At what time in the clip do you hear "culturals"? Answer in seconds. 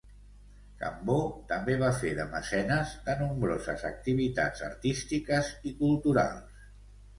5.85-6.69